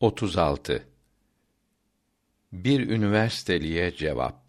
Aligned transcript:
36 0.00 0.84
Bir 2.52 2.88
üniversiteliye 2.88 3.96
cevap. 3.96 4.42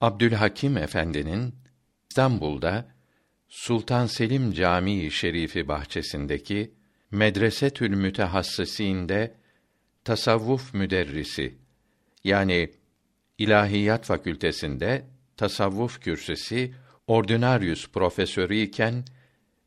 Abdülhakim 0.00 0.76
Efendi'nin 0.76 1.54
İstanbul'da 2.10 2.88
Sultan 3.48 4.06
Selim 4.06 4.52
Camii 4.52 5.10
Şerifi 5.10 5.68
bahçesindeki 5.68 6.74
Medresetül 7.10 7.90
Mütehassısîn'de 7.90 9.34
tasavvuf 10.04 10.74
müderrisi 10.74 11.54
yani 12.24 12.70
İlahiyat 13.38 14.04
Fakültesinde 14.04 15.06
tasavvuf 15.36 16.00
kürsüsü 16.00 16.74
ordinarius 17.06 17.88
profesörü 17.88 18.56
iken 18.56 19.04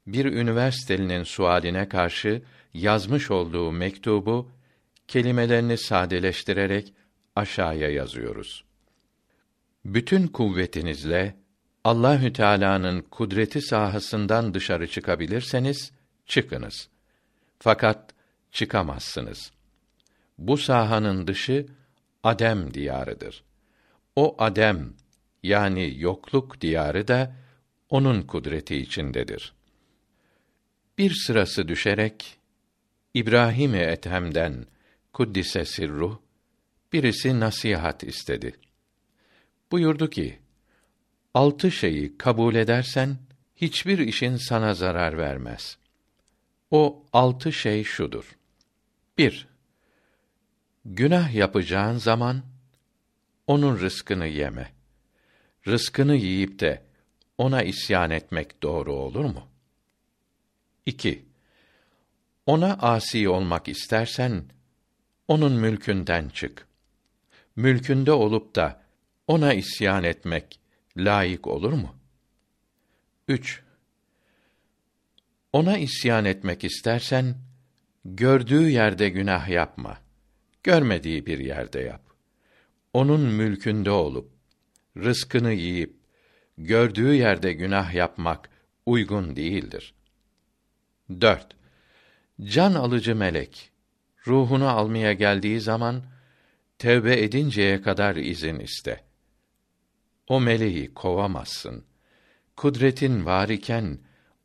bir 0.08 0.26
üniversitelinin 0.26 1.24
sualine 1.24 1.90
karşı 1.90 2.42
yazmış 2.74 3.32
olduğu 3.32 3.72
mektubu 3.72 4.52
kelimelerini 5.08 5.78
sadeleştirerek 5.78 6.94
aşağıya 7.36 7.90
yazıyoruz. 7.90 8.64
Bütün 9.86 10.28
kuvvetinizle 10.28 11.36
Allahü 11.84 12.34
Teala'nın 12.34 13.02
kudreti 13.02 13.62
sahasından 13.62 14.54
dışarı 14.54 14.88
çıkabilirseniz 14.88 15.92
çıkınız. 16.26 16.90
Fakat 17.60 18.14
çıkamazsınız. 18.52 19.52
Bu 20.38 20.58
sahanın 20.58 21.28
dışı 21.28 21.66
Adem 22.24 22.74
diyarıdır. 22.74 23.44
O 24.16 24.36
Adem 24.38 24.94
yani 25.44 25.94
yokluk 25.98 26.62
diyarı 26.62 27.08
da 27.08 27.36
onun 27.90 28.22
kudreti 28.22 28.78
içindedir. 28.78 29.54
Bir 30.98 31.14
sırası 31.14 31.68
düşerek 31.68 32.38
İbrahim 33.14 33.76
Ethem'den 33.76 34.66
kuddise 35.14 35.66
sirruh 35.66 36.18
birisi 36.94 37.40
nasihat 37.40 38.04
istedi. 38.04 38.54
Buyurdu 39.72 40.10
ki: 40.10 40.40
Altı 41.34 41.72
şeyi 41.72 42.18
kabul 42.18 42.56
edersen 42.56 43.18
hiçbir 43.56 44.00
işin 44.00 44.36
sana 44.36 44.74
zarar 44.74 45.18
vermez. 45.18 45.78
O 46.72 47.06
altı 47.14 47.54
şey 47.54 47.84
şudur. 47.84 48.36
1. 49.18 49.48
Günah 50.86 51.34
yapacağın 51.34 51.98
zaman 51.98 52.44
onun 53.48 53.80
rızkını 53.80 54.28
yeme. 54.28 54.72
Rızkını 55.68 56.16
yiyip 56.16 56.60
de 56.60 56.84
ona 57.38 57.64
isyan 57.64 58.12
etmek 58.12 58.64
doğru 58.64 58.94
olur 58.94 59.26
mu? 59.26 59.48
2. 60.86 61.31
Ona 62.46 62.74
asi 62.74 63.30
olmak 63.30 63.68
istersen 63.68 64.44
onun 65.28 65.52
mülkünden 65.52 66.30
çık. 66.30 66.68
Mülkünde 67.56 68.12
olup 68.12 68.56
da 68.56 68.82
ona 69.28 69.54
isyan 69.54 70.04
etmek 70.04 70.60
layık 70.98 71.48
olur 71.48 71.74
mu? 71.74 71.96
3. 73.28 73.64
Ona 75.54 75.78
isyan 75.78 76.26
etmek 76.26 76.64
istersen 76.64 77.36
gördüğü 78.06 78.70
yerde 78.70 79.10
günah 79.10 79.50
yapma. 79.50 79.98
Görmediği 80.64 81.26
bir 81.26 81.40
yerde 81.40 81.80
yap. 81.80 82.02
Onun 82.94 83.22
mülkünde 83.22 83.92
olup 83.92 84.32
rızkını 84.98 85.54
yiyip 85.54 85.96
gördüğü 86.58 87.14
yerde 87.14 87.54
günah 87.54 87.94
yapmak 87.94 88.50
uygun 88.86 89.36
değildir. 89.36 89.94
4. 91.22 91.61
Can 92.44 92.74
alıcı 92.74 93.16
melek 93.16 93.72
ruhunu 94.28 94.68
almaya 94.70 95.14
geldiği 95.14 95.62
zaman 95.62 96.04
tevbe 96.78 97.24
edinceye 97.24 97.82
kadar 97.82 98.16
izin 98.16 98.60
iste. 98.60 99.04
O 100.28 100.42
meleği 100.42 100.94
kovamazsın. 100.94 101.84
Kudretin 102.56 103.26
var 103.26 103.50
iken 103.50 104.00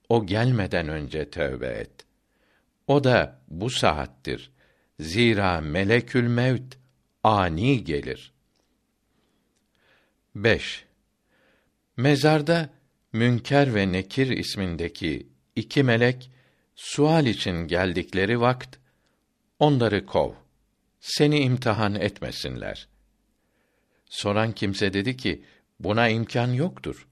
o 0.08 0.26
gelmeden 0.26 0.88
önce 0.88 1.30
tövbe 1.30 1.66
et. 1.66 2.06
O 2.86 3.04
da 3.04 3.42
bu 3.48 3.70
saattir. 3.70 4.50
Zira 5.00 5.60
melekül 5.60 6.28
mevt 6.28 6.78
ani 7.22 7.84
gelir. 7.84 8.32
5. 10.34 10.84
Mezarda 11.96 12.70
Münker 13.12 13.74
ve 13.74 13.92
Nekir 13.92 14.26
ismindeki 14.26 15.28
iki 15.56 15.82
melek 15.82 16.30
sual 16.76 17.26
için 17.26 17.56
geldikleri 17.69 18.41
vakt 18.41 18.78
onları 19.59 20.06
kov. 20.06 20.32
Seni 21.00 21.41
imtihan 21.41 21.94
etmesinler. 21.94 22.88
Soran 24.04 24.53
kimse 24.53 24.92
dedi 24.92 25.16
ki 25.16 25.44
buna 25.81 26.09
imkan 26.09 26.53
yoktur. 26.53 27.09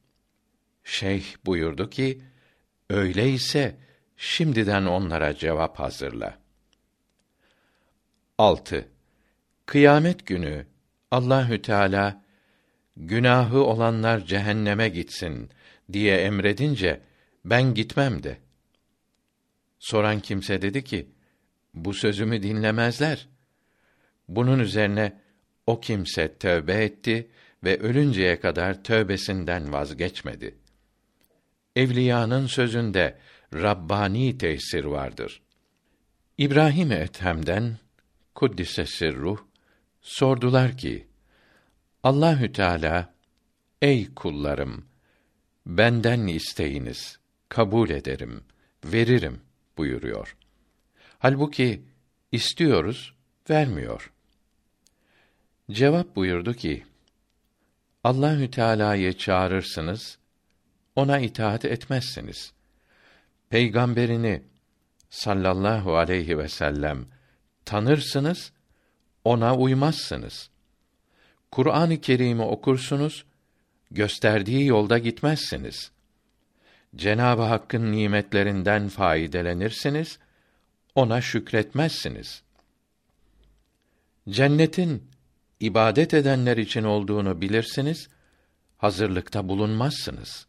Şeyh 0.84 1.24
buyurdu 1.46 1.90
ki 1.90 2.22
öyleyse 2.90 3.76
şimdiden 4.16 4.84
onlara 4.84 5.36
cevap 5.36 5.78
hazırla. 5.78 6.38
6. 8.38 8.88
Kıyamet 9.66 10.26
günü 10.26 10.66
Allahü 11.10 11.62
Teala 11.62 12.24
günahı 12.96 13.64
olanlar 13.64 14.26
cehenneme 14.26 14.88
gitsin 14.88 15.50
diye 15.92 16.16
emredince 16.16 17.00
ben 17.44 17.74
gitmem 17.74 18.22
de. 18.22 18.43
Soran 19.84 20.20
kimse 20.20 20.62
dedi 20.62 20.84
ki, 20.84 21.08
bu 21.74 21.94
sözümü 21.94 22.42
dinlemezler. 22.42 23.28
Bunun 24.28 24.58
üzerine 24.58 25.20
o 25.66 25.80
kimse 25.80 26.38
tövbe 26.38 26.84
etti 26.84 27.30
ve 27.64 27.78
ölünceye 27.78 28.40
kadar 28.40 28.84
tövbesinden 28.84 29.72
vazgeçmedi. 29.72 30.54
Evliyanın 31.76 32.46
sözünde 32.46 33.18
Rabbani 33.54 34.38
tesir 34.38 34.84
vardır. 34.84 35.42
İbrahim 36.38 36.92
Ethem'den 36.92 37.78
kuddise 38.34 38.86
sirruh 38.86 39.38
sordular 40.00 40.76
ki 40.76 41.06
Allahü 42.02 42.52
Teala 42.52 43.14
ey 43.82 44.14
kullarım 44.14 44.84
benden 45.66 46.26
isteyiniz 46.26 47.18
kabul 47.48 47.90
ederim 47.90 48.44
veririm 48.84 49.40
buyuruyor. 49.78 50.36
Halbuki 51.18 51.82
istiyoruz 52.32 53.14
vermiyor. 53.50 54.12
Cevap 55.70 56.16
buyurdu 56.16 56.54
ki 56.54 56.84
Allahü 58.04 58.50
Teala'yı 58.50 59.12
çağırırsınız 59.12 60.18
ona 60.96 61.18
itaat 61.18 61.64
etmezsiniz. 61.64 62.52
Peygamberini 63.48 64.42
sallallahu 65.10 65.96
aleyhi 65.96 66.38
ve 66.38 66.48
sellem 66.48 67.06
tanırsınız, 67.64 68.52
ona 69.24 69.56
uymazsınız. 69.56 70.50
Kur'an-ı 71.50 72.00
Kerim'i 72.00 72.42
okursunuz, 72.42 73.24
gösterdiği 73.90 74.66
yolda 74.66 74.98
gitmezsiniz. 74.98 75.90
Cenab-ı 76.96 77.42
Hakk'ın 77.42 77.92
nimetlerinden 77.92 78.88
faydelenirsiniz, 78.88 80.18
ona 80.94 81.20
şükretmezsiniz. 81.20 82.42
Cennetin 84.28 85.10
ibadet 85.60 86.14
edenler 86.14 86.56
için 86.56 86.84
olduğunu 86.84 87.40
bilirsiniz, 87.40 88.08
hazırlıkta 88.76 89.48
bulunmazsınız. 89.48 90.46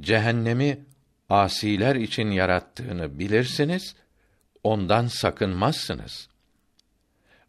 Cehennemi 0.00 0.84
asiler 1.28 1.96
için 1.96 2.30
yarattığını 2.30 3.18
bilirsiniz, 3.18 3.94
ondan 4.62 5.06
sakınmazsınız. 5.06 6.28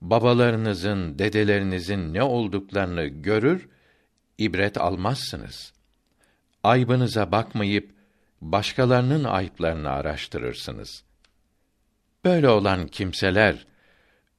Babalarınızın, 0.02 1.20
dedelerinizin 1.20 2.14
ne 2.14 2.24
olduklarını 2.24 3.06
görür, 3.06 3.70
ibret 4.38 4.78
almazsınız. 4.78 5.74
Aybınıza 6.64 7.32
bakmayıp 7.32 7.96
başkalarının 8.42 9.24
ayıplarını 9.24 9.90
araştırırsınız. 9.90 11.04
Böyle 12.26 12.50
olan 12.50 12.88
kimseler 12.88 13.66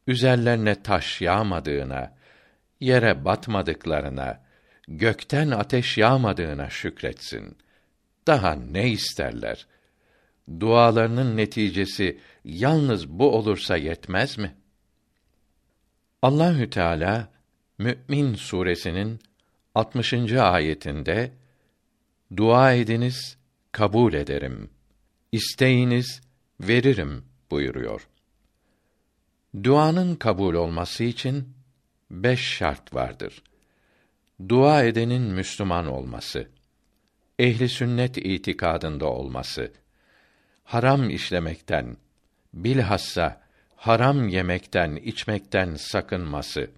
üzerlerine 0.07 0.83
taş 0.83 1.21
yağmadığına, 1.21 2.15
yere 2.81 3.25
batmadıklarına, 3.25 4.41
gökten 4.89 5.51
ateş 5.51 5.99
yağmadığına 5.99 6.71
şükretsin. 6.71 7.59
Daha 8.27 8.53
ne 8.53 8.91
isterler? 8.91 9.67
Dualarının 10.61 11.37
neticesi 11.37 12.19
yalnız 12.45 13.09
bu 13.09 13.37
olursa 13.37 13.77
yetmez 13.77 14.39
mi? 14.39 14.55
Allahü 16.23 16.71
Teala 16.71 17.29
Mü'min 17.79 18.35
suresinin 18.35 19.21
60. 19.75 20.13
ayetinde 20.33 21.33
dua 22.37 22.73
ediniz 22.73 23.37
kabul 23.73 24.13
ederim. 24.13 24.71
İsteyiniz 25.33 26.21
veririm 26.61 27.25
buyuruyor. 27.51 28.09
Duanın 29.63 30.15
kabul 30.15 30.55
olması 30.55 31.05
için 31.05 31.49
beş 32.11 32.41
şart 32.41 32.95
vardır. 32.95 33.43
Dua 34.49 34.85
edenin 34.85 35.23
Müslüman 35.23 35.87
olması, 35.87 36.49
ehli 37.39 37.69
sünnet 37.69 38.17
itikadında 38.17 39.07
olması, 39.07 39.73
haram 40.65 41.11
işlemekten, 41.11 41.97
bilhassa 42.55 43.41
haram 43.77 44.29
yemekten, 44.29 44.97
içmekten 44.97 45.75
sakınması, 45.75 46.71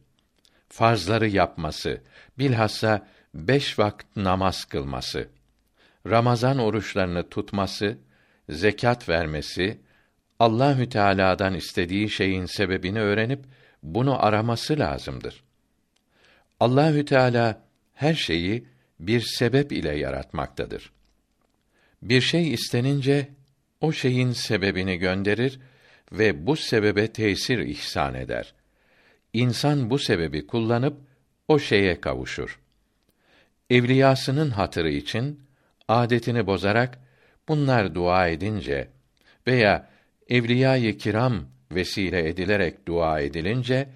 farzları 0.68 1.28
yapması, 1.28 2.00
bilhassa 2.38 3.06
beş 3.34 3.78
vakit 3.78 4.16
namaz 4.16 4.64
kılması, 4.64 5.28
Ramazan 6.06 6.58
oruçlarını 6.58 7.28
tutması, 7.28 7.98
zekat 8.48 9.08
vermesi, 9.08 9.78
Allahü 10.38 10.88
Teala'dan 10.88 11.54
istediği 11.54 12.10
şeyin 12.10 12.46
sebebini 12.46 13.00
öğrenip 13.00 13.44
bunu 13.82 14.24
araması 14.24 14.78
lazımdır. 14.78 15.44
Allahü 16.60 17.04
Teala 17.04 17.62
her 17.94 18.14
şeyi 18.14 18.66
bir 19.00 19.20
sebep 19.20 19.72
ile 19.72 19.98
yaratmaktadır. 19.98 20.92
Bir 22.02 22.20
şey 22.20 22.52
istenince 22.52 23.28
o 23.80 23.92
şeyin 23.92 24.32
sebebini 24.32 24.98
gönderir 24.98 25.60
ve 26.12 26.46
bu 26.46 26.56
sebebe 26.56 27.12
tesir 27.12 27.58
ihsan 27.58 28.14
eder. 28.14 28.54
İnsan 29.32 29.90
bu 29.90 29.98
sebebi 29.98 30.46
kullanıp 30.46 30.96
o 31.48 31.58
şeye 31.58 32.00
kavuşur. 32.00 32.60
Evliyasının 33.70 34.50
hatırı 34.50 34.90
için 34.90 35.40
adetini 35.88 36.46
bozarak 36.46 36.98
bunlar 37.48 37.94
dua 37.94 38.28
edince 38.28 38.88
veya 39.46 39.90
evliyâ-i 40.28 40.98
kiram 40.98 41.46
vesile 41.72 42.28
edilerek 42.28 42.86
dua 42.86 43.20
edilince 43.20 43.88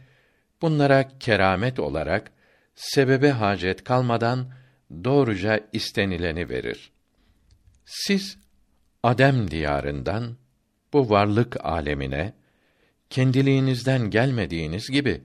bunlara 0.63 1.19
keramet 1.19 1.79
olarak 1.79 2.33
sebebe 2.75 3.31
hacet 3.31 3.85
kalmadan 3.85 4.53
doğruca 5.05 5.61
istenileni 5.73 6.49
verir. 6.49 6.93
Siz 7.85 8.39
Adem 9.03 9.51
diyarından 9.51 10.37
bu 10.93 11.11
varlık 11.11 11.65
alemine 11.65 12.35
kendiliğinizden 13.11 14.11
gelmediğiniz 14.11 14.91
gibi 14.91 15.23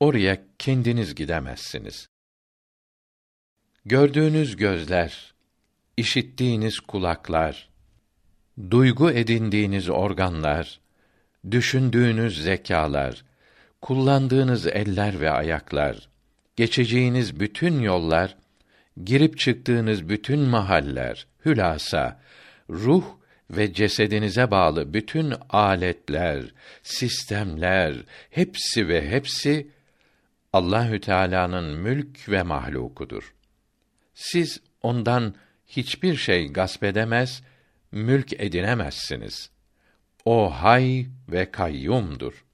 oraya 0.00 0.42
kendiniz 0.58 1.14
gidemezsiniz. 1.14 2.08
Gördüğünüz 3.84 4.56
gözler, 4.56 5.34
işittiğiniz 5.98 6.80
kulaklar, 6.80 7.68
duygu 8.70 9.10
edindiğiniz 9.10 9.88
organlar, 9.88 10.80
düşündüğünüz 11.50 12.42
zekalar, 12.42 13.24
kullandığınız 13.82 14.66
eller 14.66 15.20
ve 15.20 15.30
ayaklar, 15.30 16.08
geçeceğiniz 16.56 17.40
bütün 17.40 17.80
yollar, 17.80 18.36
girip 19.04 19.38
çıktığınız 19.38 20.08
bütün 20.08 20.40
mahaller, 20.40 21.26
hülasa, 21.44 22.20
ruh 22.70 23.04
ve 23.50 23.72
cesedinize 23.72 24.50
bağlı 24.50 24.94
bütün 24.94 25.34
aletler, 25.50 26.44
sistemler, 26.82 27.94
hepsi 28.30 28.88
ve 28.88 29.10
hepsi 29.10 29.70
Allahü 30.52 31.00
Teala'nın 31.00 31.78
mülk 31.78 32.28
ve 32.28 32.42
mahlukudur. 32.42 33.34
Siz 34.14 34.60
ondan 34.82 35.34
hiçbir 35.68 36.16
şey 36.16 36.48
gasp 36.48 36.84
edemez, 36.84 37.42
mülk 37.92 38.32
edinemezsiniz. 38.32 39.50
O 40.24 40.50
hay 40.50 41.06
ve 41.28 41.50
kayyumdur. 41.50 42.44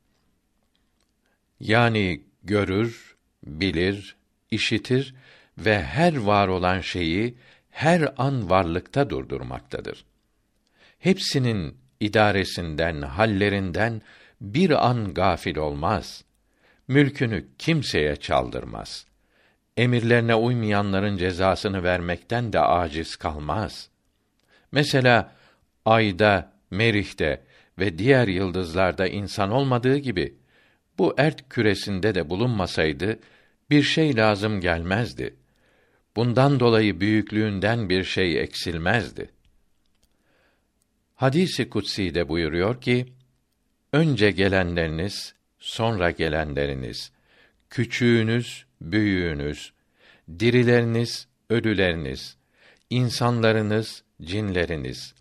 Yani 1.61 2.23
görür, 2.43 3.17
bilir, 3.47 4.17
işitir 4.51 5.15
ve 5.59 5.83
her 5.83 6.17
var 6.17 6.49
olan 6.49 6.81
şeyi 6.81 7.35
her 7.71 8.15
an 8.17 8.51
varlıkta 8.51 9.11
durdurmaktadır. 9.11 10.05
Hepsinin 10.99 11.77
idaresinden, 12.01 13.03
hallerinden 13.03 14.03
bir 14.41 14.89
an 14.89 15.15
gafil 15.15 15.57
olmaz. 15.57 16.25
Mülkünü 16.89 17.47
kimseye 17.59 18.17
çaldırmaz. 18.17 19.07
Emirlerine 19.76 20.35
uymayanların 20.35 21.17
cezasını 21.17 21.82
vermekten 21.82 22.53
de 22.53 22.61
aciz 22.61 23.17
kalmaz. 23.17 23.91
Mesela 24.73 25.32
ayda, 25.85 26.53
merihte 26.71 27.44
ve 27.79 27.99
diğer 27.99 28.29
yıldızlarda 28.29 29.06
insan 29.06 29.50
olmadığı 29.50 29.97
gibi 29.97 30.35
bu 30.99 31.15
ert 31.19 31.49
küresinde 31.49 32.15
de 32.15 32.31
bulunmasaydı 32.31 33.19
bir 33.71 33.82
şey 33.82 34.17
lazım 34.17 34.61
gelmezdi. 34.61 35.37
Bundan 36.17 36.61
dolayı 36.61 37.00
büyüklüğünden 37.00 37.88
bir 37.88 38.05
şey 38.05 38.41
eksilmezdi. 38.41 39.31
Hadisi 41.15 41.69
kutsi 41.69 42.15
de 42.15 42.29
buyuruyor 42.29 42.81
ki: 42.81 43.06
Önce 43.93 44.31
gelenleriniz, 44.31 45.35
sonra 45.59 46.11
gelenleriniz, 46.11 47.12
küçüğünüz, 47.75 48.67
büyüğünüz, 48.81 49.73
dirileriniz, 50.38 51.29
ölüleriniz, 51.50 52.37
insanlarınız, 52.91 54.05
cinleriniz, 54.23 55.15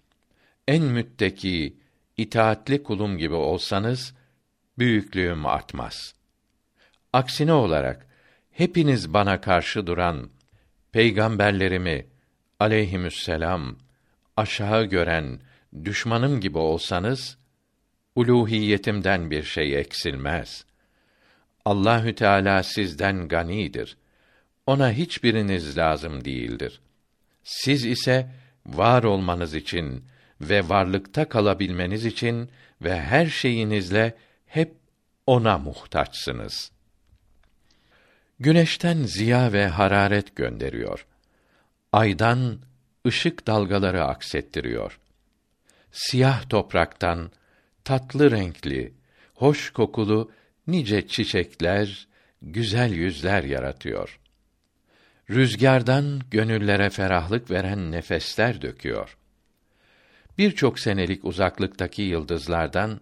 en 0.67 0.83
mütteki, 0.83 1.77
itaatli 2.17 2.83
kulum 2.83 3.17
gibi 3.17 3.33
olsanız, 3.33 4.13
büyüklüğüm 4.77 5.45
artmaz. 5.45 6.15
Aksine 7.13 7.53
olarak, 7.53 8.07
hepiniz 8.51 9.13
bana 9.13 9.41
karşı 9.41 9.87
duran, 9.87 10.29
peygamberlerimi, 10.91 12.05
aleyhimüsselam, 12.59 13.77
aşağı 14.37 14.85
gören, 14.85 15.39
düşmanım 15.83 16.39
gibi 16.39 16.57
olsanız, 16.57 17.37
uluhiyetimden 18.15 19.31
bir 19.31 19.43
şey 19.43 19.79
eksilmez. 19.79 20.65
Allahü 21.65 22.15
Teala 22.15 22.63
sizden 22.63 23.27
ganidir. 23.27 23.97
Ona 24.67 24.91
hiçbiriniz 24.91 25.77
lazım 25.77 26.25
değildir. 26.25 26.81
Siz 27.43 27.85
ise 27.85 28.31
var 28.65 29.03
olmanız 29.03 29.55
için 29.55 30.05
ve 30.41 30.69
varlıkta 30.69 31.29
kalabilmeniz 31.29 32.05
için 32.05 32.49
ve 32.81 33.01
her 33.01 33.25
şeyinizle 33.25 34.15
hep 34.45 34.75
ona 35.27 35.57
muhtaçsınız. 35.57 36.71
Güneşten 38.39 39.03
ziya 39.03 39.53
ve 39.53 39.67
hararet 39.67 40.35
gönderiyor. 40.35 41.05
Aydan 41.91 42.59
ışık 43.07 43.47
dalgaları 43.47 44.03
aksettiriyor. 44.03 44.99
Siyah 45.91 46.49
topraktan 46.49 47.31
tatlı 47.83 48.31
renkli, 48.31 48.93
hoş 49.33 49.69
kokulu 49.69 50.31
nice 50.67 51.07
çiçekler, 51.07 52.07
güzel 52.41 52.93
yüzler 52.93 53.43
yaratıyor. 53.43 54.19
Rüzgardan 55.29 56.21
gönüllere 56.31 56.89
ferahlık 56.89 57.51
veren 57.51 57.91
nefesler 57.91 58.61
döküyor. 58.61 59.17
Birçok 60.37 60.79
senelik 60.79 61.25
uzaklıktaki 61.25 62.01
yıldızlardan 62.01 63.01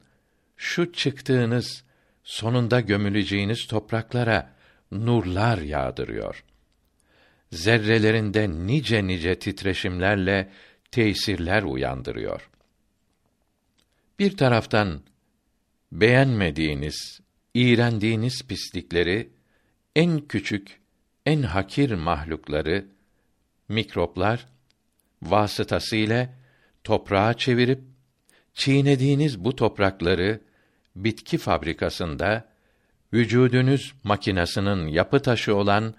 şu 0.58 0.92
çıktığınız, 0.92 1.84
sonunda 2.24 2.80
gömüleceğiniz 2.80 3.68
topraklara 3.68 4.54
nurlar 4.92 5.58
yağdırıyor. 5.58 6.44
Zerrelerinde 7.52 8.50
nice 8.50 9.08
nice 9.08 9.40
titreşimlerle 9.40 10.52
tesirler 10.92 11.64
uyandırıyor. 11.64 12.50
Bir 14.20 14.38
taraftan 14.38 15.02
beğenmediğiniz, 15.92 17.22
iğrendiğiniz 17.54 18.44
pislikleri 18.48 19.30
en 19.96 20.20
küçük 20.20 20.82
en 21.26 21.42
hakir 21.42 21.92
mahlukları 21.92 22.86
mikroplar 23.70 24.48
vasıtasıyla 25.24 26.30
toprağa 26.84 27.34
çevirip 27.34 27.82
çiğnediğiniz 28.54 29.44
bu 29.44 29.56
toprakları 29.56 30.42
bitki 30.96 31.38
fabrikasında 31.38 32.46
vücudunuz 33.14 33.94
makinasının 34.04 34.88
yapı 34.88 35.22
taşı 35.22 35.56
olan 35.56 35.94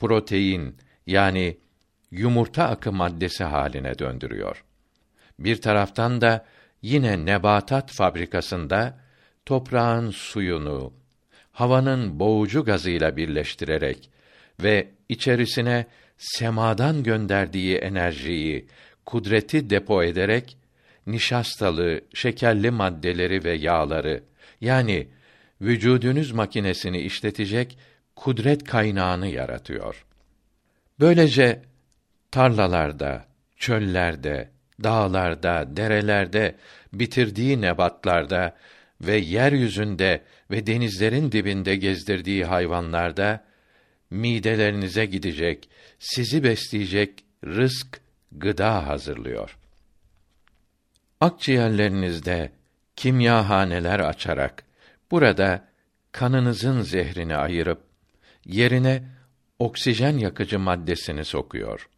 protein 0.00 0.76
yani 1.06 1.58
yumurta 2.10 2.68
akı 2.68 2.92
maddesi 2.92 3.44
haline 3.44 3.98
döndürüyor. 3.98 4.64
Bir 5.38 5.60
taraftan 5.60 6.20
da 6.20 6.46
yine 6.82 7.26
nebatat 7.26 7.92
fabrikasında 7.92 9.01
toprağın 9.46 10.10
suyunu, 10.10 10.92
havanın 11.52 12.20
boğucu 12.20 12.64
gazıyla 12.64 13.16
birleştirerek 13.16 14.10
ve 14.62 14.88
içerisine 15.08 15.86
semadan 16.18 17.02
gönderdiği 17.02 17.76
enerjiyi, 17.76 18.66
kudreti 19.06 19.70
depo 19.70 20.02
ederek 20.02 20.56
nişastalı, 21.06 22.00
şekerli 22.14 22.70
maddeleri 22.70 23.44
ve 23.44 23.52
yağları 23.52 24.22
yani 24.60 25.08
vücudunuz 25.60 26.32
makinesini 26.32 27.00
işletecek 27.00 27.78
kudret 28.16 28.64
kaynağını 28.64 29.28
yaratıyor. 29.28 30.04
Böylece 31.00 31.62
tarlalarda, 32.30 33.24
çöllerde, 33.56 34.50
dağlarda, 34.82 35.76
derelerde, 35.76 36.56
bitirdiği 36.92 37.60
nebatlarda 37.60 38.56
ve 39.02 39.16
yeryüzünde 39.16 40.22
ve 40.50 40.66
denizlerin 40.66 41.32
dibinde 41.32 41.76
gezdirdiği 41.76 42.44
hayvanlarda 42.44 43.44
midelerinize 44.10 45.06
gidecek, 45.06 45.68
sizi 45.98 46.44
besleyecek 46.44 47.24
rızk, 47.44 48.00
gıda 48.32 48.86
hazırlıyor. 48.86 49.58
Akciğerlerinizde 51.20 52.52
kimyahaneler 52.96 54.00
açarak 54.00 54.64
burada 55.10 55.68
kanınızın 56.12 56.80
zehrini 56.80 57.36
ayırıp 57.36 57.82
yerine 58.46 59.02
oksijen 59.58 60.18
yakıcı 60.18 60.58
maddesini 60.58 61.24
sokuyor. 61.24 61.88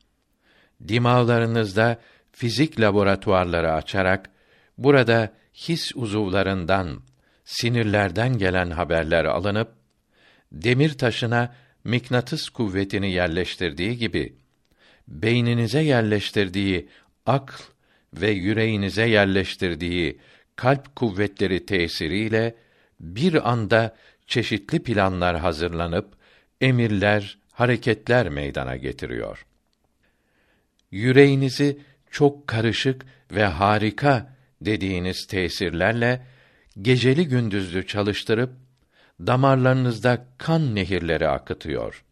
Dimağlarınızda 0.89 2.01
fizik 2.33 2.81
laboratuvarları 2.81 3.73
açarak 3.73 4.31
burada 4.79 5.33
his 5.55 5.93
uzuvlarından, 5.95 7.03
sinirlerden 7.45 8.39
gelen 8.39 8.71
haberler 8.71 9.25
alınıp 9.25 9.73
demir 10.53 10.99
taşına 10.99 11.55
mıknatıs 11.85 12.49
kuvvetini 12.49 13.13
yerleştirdiği 13.13 13.99
gibi 13.99 14.37
beyninize 15.09 15.81
yerleştirdiği 15.81 16.89
akl 17.27 17.63
ve 18.15 18.31
yüreğinize 18.31 19.09
yerleştirdiği 19.09 20.19
kalp 20.57 20.97
kuvvetleri 20.97 21.67
tesiriyle 21.67 22.55
bir 23.01 23.51
anda 23.51 23.97
çeşitli 24.27 24.83
planlar 24.83 25.39
hazırlanıp 25.39 26.17
emirler, 26.61 27.39
hareketler 27.53 28.29
meydana 28.29 28.77
getiriyor. 28.77 29.47
Yüreğinizi 30.91 31.79
çok 32.11 32.49
karışık 32.49 33.07
ve 33.31 33.45
harika 33.45 34.34
dediğiniz 34.65 35.27
tesirlerle 35.27 36.27
geceli 36.83 37.29
gündüzlü 37.29 37.87
çalıştırıp 37.87 38.51
damarlarınızda 39.21 40.27
kan 40.39 40.75
nehirleri 40.75 41.29
akıtıyor. 41.29 42.05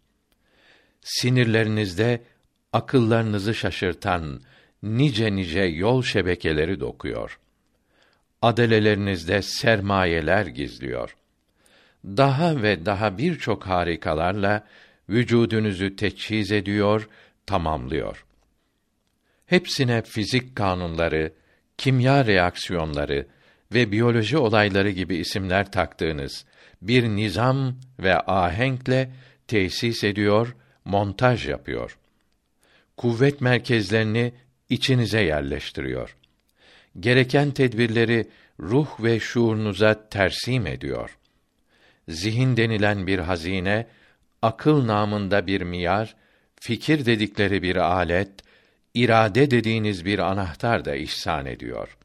Sinirlerinizde 1.01 2.23
akıllarınızı 2.73 3.55
şaşırtan 3.55 4.41
nice 4.83 5.37
nice 5.37 5.61
yol 5.61 6.03
şebekeleri 6.03 6.81
dokuyor. 6.81 7.39
Adelelerinizde 8.43 9.43
sermayeler 9.43 10.47
gizliyor. 10.47 11.17
Daha 12.05 12.63
ve 12.63 12.87
daha 12.87 13.19
birçok 13.19 13.67
harikalarla 13.67 14.67
vücudunuzu 15.09 15.97
teçhiz 15.97 16.53
ediyor, 16.53 17.09
tamamlıyor. 17.47 18.25
Hepsine 19.47 20.03
fizik 20.03 20.57
kanunları, 20.57 21.33
kimya 21.79 22.27
reaksiyonları 22.27 23.27
ve 23.75 23.93
biyoloji 23.93 24.39
olayları 24.39 24.91
gibi 24.91 25.17
isimler 25.17 25.73
taktığınız 25.73 26.45
bir 26.83 27.05
nizam 27.05 27.75
ve 27.99 28.21
ahenkle 28.21 29.11
tesis 29.49 30.05
ediyor, 30.05 30.57
montaj 30.85 31.49
yapıyor. 31.49 31.99
Kuvvet 32.97 33.41
merkezlerini 33.41 34.33
içinize 34.69 35.23
yerleştiriyor. 35.23 36.17
Gereken 37.01 37.51
tedbirleri 37.51 38.29
ruh 38.61 39.03
ve 39.03 39.21
şuurunuza 39.21 40.09
tersim 40.09 40.67
ediyor. 40.67 41.19
Zihin 42.09 42.57
denilen 42.57 43.07
bir 43.07 43.19
hazine, 43.19 43.87
akıl 44.43 44.87
namında 44.87 45.47
bir 45.47 45.61
miyar, 45.61 46.17
fikir 46.61 47.07
dedikleri 47.07 47.63
bir 47.63 47.77
alet, 47.77 48.31
irade 48.95 49.51
dediğiniz 49.51 50.05
bir 50.05 50.19
anahtar 50.19 50.85
da 50.85 50.95
ihsan 50.95 51.47
ediyor. 51.47 51.97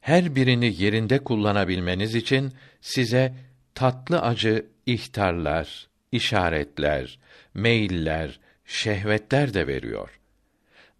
Her 0.00 0.34
birini 0.36 0.82
yerinde 0.82 1.18
kullanabilmeniz 1.18 2.14
için 2.14 2.52
size 2.80 3.34
tatlı 3.74 4.22
acı 4.22 4.66
ihtarlar, 4.86 5.88
işaretler, 6.12 7.18
meyiller, 7.54 8.40
şehvetler 8.64 9.54
de 9.54 9.66
veriyor. 9.66 10.20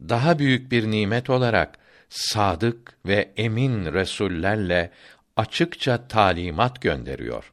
Daha 0.01 0.39
büyük 0.39 0.73
bir 0.73 0.91
nimet 0.91 1.31
olarak 1.31 1.79
sadık 2.09 2.97
ve 3.07 3.33
emin 3.37 3.93
resullerle 3.93 4.91
açıkça 5.37 6.09
talimat 6.09 6.83
gönderiyor. 6.83 7.53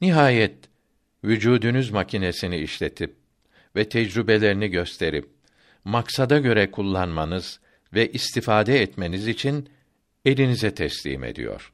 Nihayet 0.00 0.54
vücudunuz 1.24 1.90
makinesini 1.90 2.56
işletip 2.56 3.16
ve 3.76 3.88
tecrübelerini 3.88 4.68
gösterip 4.68 5.37
maksada 5.88 6.38
göre 6.38 6.70
kullanmanız 6.70 7.60
ve 7.94 8.12
istifade 8.12 8.82
etmeniz 8.82 9.28
için 9.28 9.68
elinize 10.24 10.74
teslim 10.74 11.24
ediyor. 11.24 11.72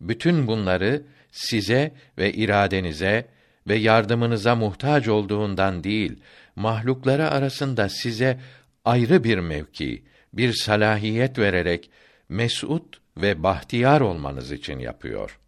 Bütün 0.00 0.46
bunları 0.46 1.02
size 1.30 1.94
ve 2.18 2.32
iradenize 2.32 3.28
ve 3.68 3.74
yardımınıza 3.74 4.54
muhtaç 4.54 5.08
olduğundan 5.08 5.84
değil, 5.84 6.20
mahlukları 6.56 7.30
arasında 7.30 7.88
size 7.88 8.40
ayrı 8.84 9.24
bir 9.24 9.38
mevki, 9.38 10.04
bir 10.32 10.52
salahiyet 10.52 11.38
vererek 11.38 11.90
mesut 12.28 13.00
ve 13.16 13.42
bahtiyar 13.42 14.00
olmanız 14.00 14.52
için 14.52 14.78
yapıyor. 14.78 15.38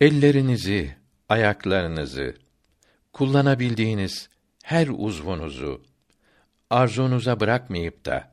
Ellerinizi, 0.00 0.96
ayaklarınızı, 1.28 2.36
kullanabildiğiniz 3.12 4.28
her 4.62 4.88
uzvunuzu 4.88 5.89
arzunuza 6.70 7.40
bırakmayıp 7.40 8.04
da 8.04 8.32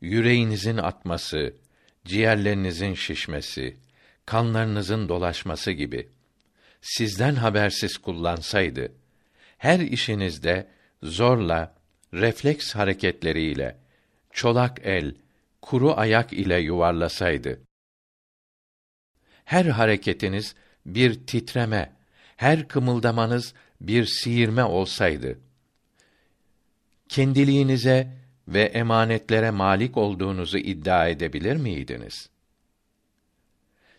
yüreğinizin 0.00 0.76
atması, 0.76 1.54
ciğerlerinizin 2.04 2.94
şişmesi, 2.94 3.76
kanlarınızın 4.26 5.08
dolaşması 5.08 5.70
gibi 5.70 6.08
sizden 6.80 7.34
habersiz 7.34 7.98
kullansaydı 7.98 8.92
her 9.58 9.80
işinizde 9.80 10.68
zorla 11.02 11.74
refleks 12.14 12.74
hareketleriyle 12.74 13.76
çolak 14.32 14.80
el, 14.84 15.14
kuru 15.62 15.98
ayak 15.98 16.32
ile 16.32 16.58
yuvarlasaydı 16.60 17.60
her 19.44 19.64
hareketiniz 19.64 20.54
bir 20.86 21.26
titreme, 21.26 21.92
her 22.36 22.68
kımıldamanız 22.68 23.54
bir 23.80 24.04
siyirme 24.04 24.64
olsaydı 24.64 25.38
kendiliğinize 27.08 28.08
ve 28.48 28.62
emanetlere 28.62 29.50
malik 29.50 29.96
olduğunuzu 29.96 30.58
iddia 30.58 31.08
edebilir 31.08 31.56
miydiniz? 31.56 32.28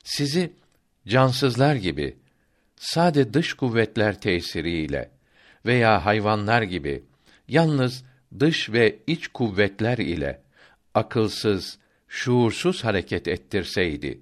Sizi 0.03 0.53
cansızlar 1.07 1.75
gibi 1.75 2.17
sade 2.75 3.33
dış 3.33 3.53
kuvvetler 3.53 4.21
tesiriyle 4.21 5.11
veya 5.65 6.05
hayvanlar 6.05 6.61
gibi 6.61 7.03
yalnız 7.47 8.03
dış 8.39 8.69
ve 8.69 8.99
iç 9.07 9.27
kuvvetler 9.27 9.97
ile 9.97 10.41
akılsız, 10.93 11.79
şuursuz 12.07 12.83
hareket 12.83 13.27
ettirseydi 13.27 14.21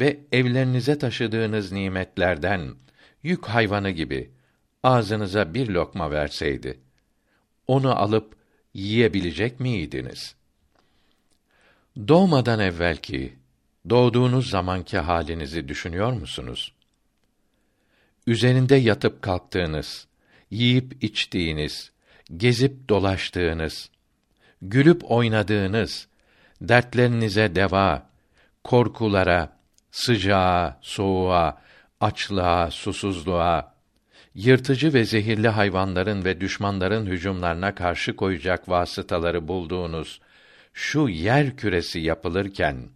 ve 0.00 0.20
evlerinize 0.32 0.98
taşıdığınız 0.98 1.72
nimetlerden 1.72 2.74
yük 3.22 3.46
hayvanı 3.46 3.90
gibi 3.90 4.30
ağzınıza 4.82 5.54
bir 5.54 5.68
lokma 5.68 6.10
verseydi 6.10 6.80
onu 7.68 7.98
alıp 7.98 8.36
yiyebilecek 8.74 9.60
miydiniz? 9.60 10.34
Doğmadan 12.08 12.60
evvelki, 12.60 13.36
doğduğunuz 13.90 14.50
zamanki 14.50 14.98
halinizi 14.98 15.68
düşünüyor 15.68 16.12
musunuz? 16.12 16.72
Üzerinde 18.26 18.76
yatıp 18.76 19.22
kalktığınız, 19.22 20.06
yiyip 20.50 21.04
içtiğiniz, 21.04 21.92
gezip 22.36 22.88
dolaştığınız, 22.88 23.90
gülüp 24.62 25.10
oynadığınız, 25.10 26.08
dertlerinize 26.60 27.54
deva, 27.54 28.10
korkulara, 28.64 29.58
sıcağa, 29.90 30.78
soğuğa, 30.82 31.62
açlığa, 32.00 32.70
susuzluğa, 32.70 33.75
yırtıcı 34.36 34.94
ve 34.94 35.04
zehirli 35.04 35.48
hayvanların 35.48 36.24
ve 36.24 36.40
düşmanların 36.40 37.06
hücumlarına 37.06 37.74
karşı 37.74 38.16
koyacak 38.16 38.68
vasıtaları 38.68 39.48
bulduğunuz 39.48 40.20
şu 40.72 41.08
yer 41.08 41.56
küresi 41.56 42.00
yapılırken 42.00 42.88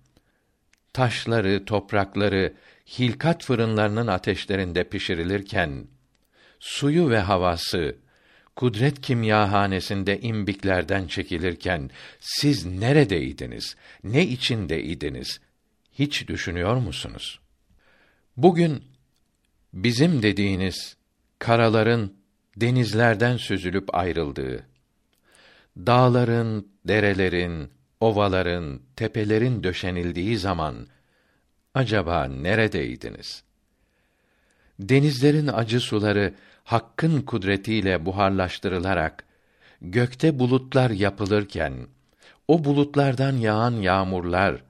taşları, 0.92 1.64
toprakları 1.64 2.54
hilkat 2.98 3.44
fırınlarının 3.44 4.06
ateşlerinde 4.06 4.84
pişirilirken 4.84 5.86
suyu 6.58 7.10
ve 7.10 7.18
havası 7.18 7.96
kudret 8.56 9.00
kimyahanesinde 9.00 10.20
imbiklerden 10.20 11.06
çekilirken 11.06 11.90
siz 12.20 12.66
neredeydiniz? 12.66 13.76
Ne 14.04 14.26
içindeydiniz? 14.26 15.40
Hiç 15.92 16.28
düşünüyor 16.28 16.76
musunuz? 16.76 17.40
Bugün 18.36 18.84
bizim 19.72 20.22
dediğiniz 20.22 20.99
karaların 21.40 22.12
denizlerden 22.56 23.36
süzülüp 23.36 23.94
ayrıldığı, 23.94 24.66
dağların, 25.76 26.68
derelerin, 26.84 27.70
ovaların, 28.00 28.80
tepelerin 28.96 29.62
döşenildiği 29.62 30.38
zaman 30.38 30.86
acaba 31.74 32.24
neredeydiniz? 32.24 33.42
Denizlerin 34.78 35.46
acı 35.46 35.80
suları 35.80 36.34
Hakk'ın 36.64 37.22
kudretiyle 37.22 38.06
buharlaştırılarak 38.06 39.24
gökte 39.80 40.38
bulutlar 40.38 40.90
yapılırken 40.90 41.74
o 42.48 42.64
bulutlardan 42.64 43.36
yağan 43.36 43.72
yağmurlar 43.72 44.62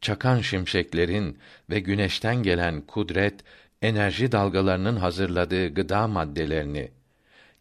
çakan 0.00 0.40
şimşeklerin 0.40 1.38
ve 1.70 1.80
güneşten 1.80 2.42
gelen 2.42 2.80
kudret 2.80 3.44
enerji 3.82 4.32
dalgalarının 4.32 4.96
hazırladığı 4.96 5.74
gıda 5.74 6.08
maddelerini 6.08 6.90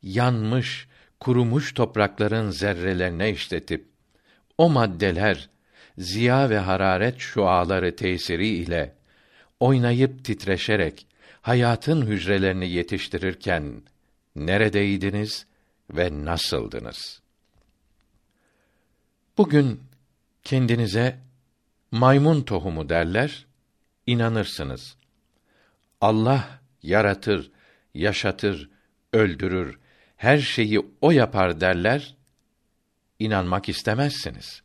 yanmış, 0.04 0.88
kurumuş 1.20 1.74
toprakların 1.74 2.50
zerrelerine 2.50 3.32
işletip 3.32 3.86
o 4.58 4.70
maddeler 4.70 5.50
ziya 5.98 6.50
ve 6.50 6.58
hararet 6.58 7.20
şuaları 7.20 7.96
tesiri 7.96 8.48
ile 8.48 8.96
oynayıp 9.60 10.24
titreşerek 10.24 11.08
hayatın 11.42 12.06
hücrelerini 12.06 12.70
yetiştirirken 12.70 13.82
neredeydiniz 14.36 15.46
ve 15.90 16.26
nasıldınız? 16.26 17.22
Bugün 19.38 19.82
kendinize 20.44 21.20
maymun 21.92 22.42
tohumu 22.42 22.90
derler, 22.90 23.46
inanırsınız. 24.06 24.98
Allah 26.02 26.60
yaratır, 26.84 27.52
yaşatır, 27.94 28.70
öldürür, 29.14 29.80
her 30.16 30.38
şeyi 30.38 30.86
o 31.02 31.12
yapar 31.12 31.62
derler, 31.62 32.16
inanmak 33.20 33.70
istemezsiniz. 33.70 34.62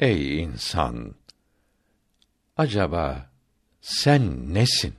Ey 0.00 0.42
insan! 0.42 1.14
Acaba 2.56 3.30
sen 3.80 4.54
nesin? 4.54 4.94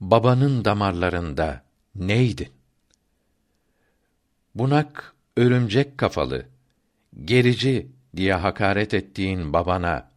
Babanın 0.00 0.64
damarlarında 0.64 1.64
neydin? 1.94 2.52
Bunak, 4.54 5.14
örümcek 5.36 5.98
kafalı, 5.98 6.46
gerici 7.24 7.86
diye 8.16 8.34
hakaret 8.34 8.94
ettiğin 8.94 9.52
babana 9.52 10.10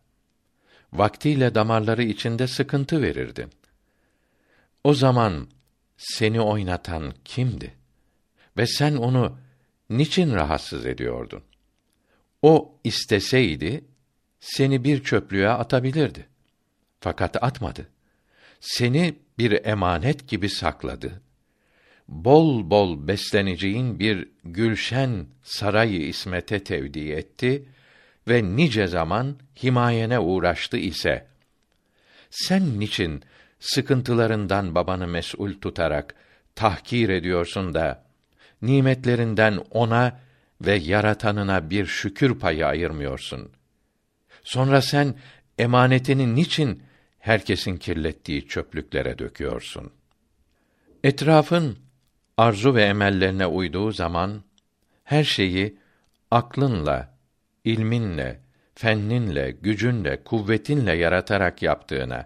vaktiyle 0.93 1.55
damarları 1.55 2.03
içinde 2.03 2.47
sıkıntı 2.47 3.01
verirdin. 3.01 3.49
O 4.83 4.93
zaman 4.93 5.47
seni 5.97 6.41
oynatan 6.41 7.13
kimdi? 7.25 7.73
Ve 8.57 8.67
sen 8.67 8.95
onu 8.95 9.37
niçin 9.89 10.33
rahatsız 10.33 10.85
ediyordun? 10.85 11.43
O 12.41 12.75
isteseydi 12.83 13.85
seni 14.39 14.83
bir 14.83 15.03
çöplüğe 15.03 15.49
atabilirdi. 15.49 16.27
Fakat 16.99 17.43
atmadı. 17.43 17.87
Seni 18.59 19.15
bir 19.37 19.65
emanet 19.65 20.27
gibi 20.27 20.49
sakladı. 20.49 21.21
Bol 22.07 22.69
bol 22.69 23.07
besleneceğin 23.07 23.99
bir 23.99 24.29
gülşen 24.43 25.27
sarayı 25.43 26.07
ismete 26.07 26.63
tevdi 26.63 27.11
etti 27.11 27.65
ve 28.27 28.43
nice 28.43 28.87
zaman 28.87 29.35
himayene 29.63 30.19
uğraştı 30.19 30.77
ise 30.77 31.27
sen 32.29 32.79
niçin 32.79 33.23
sıkıntılarından 33.59 34.75
babanı 34.75 35.07
mesul 35.07 35.53
tutarak 35.53 36.15
tahkir 36.55 37.09
ediyorsun 37.09 37.73
da 37.73 38.03
nimetlerinden 38.61 39.59
ona 39.71 40.19
ve 40.61 40.75
yaratanına 40.75 41.69
bir 41.69 41.85
şükür 41.85 42.39
payı 42.39 42.67
ayırmıyorsun. 42.67 43.51
Sonra 44.43 44.81
sen 44.81 45.15
emanetini 45.57 46.35
niçin 46.35 46.83
herkesin 47.19 47.77
kirlettiği 47.77 48.47
çöplüklere 48.47 49.19
döküyorsun? 49.19 49.91
Etrafın 51.03 51.77
arzu 52.37 52.75
ve 52.75 52.83
emellerine 52.83 53.45
uyduğu 53.45 53.91
zaman 53.91 54.43
her 55.03 55.23
şeyi 55.23 55.77
aklınla, 56.31 57.18
ilminle, 57.73 58.39
fenninle, 58.75 59.51
gücünle, 59.51 60.23
kuvvetinle 60.23 60.93
yaratarak 60.93 61.61
yaptığına, 61.61 62.25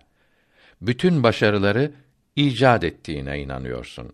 bütün 0.81 1.23
başarıları 1.23 1.91
icat 2.35 2.83
ettiğine 2.83 3.39
inanıyorsun. 3.39 4.13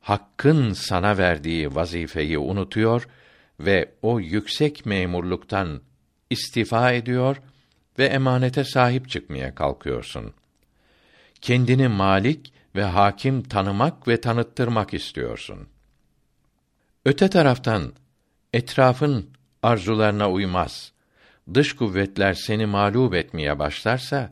Hakkın 0.00 0.72
sana 0.72 1.18
verdiği 1.18 1.74
vazifeyi 1.74 2.38
unutuyor 2.38 3.08
ve 3.60 3.90
o 4.02 4.20
yüksek 4.20 4.86
memurluktan 4.86 5.80
istifa 6.30 6.92
ediyor 6.92 7.36
ve 7.98 8.04
emanete 8.04 8.64
sahip 8.64 9.08
çıkmaya 9.08 9.54
kalkıyorsun. 9.54 10.34
Kendini 11.40 11.88
malik 11.88 12.52
ve 12.76 12.84
hakim 12.84 13.42
tanımak 13.42 14.08
ve 14.08 14.20
tanıttırmak 14.20 14.94
istiyorsun. 14.94 15.68
Öte 17.04 17.30
taraftan 17.30 17.92
etrafın 18.52 19.33
arzularına 19.64 20.30
uymaz. 20.30 20.92
Dış 21.54 21.72
kuvvetler 21.76 22.34
seni 22.34 22.66
mağlup 22.66 23.14
etmeye 23.14 23.58
başlarsa 23.58 24.30